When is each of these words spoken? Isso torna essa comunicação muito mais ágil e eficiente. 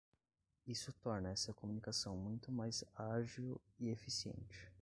Isso 0.65 0.91
torna 0.93 1.29
essa 1.29 1.53
comunicação 1.53 2.17
muito 2.17 2.51
mais 2.51 2.83
ágil 2.95 3.61
e 3.79 3.89
eficiente. 3.89 4.67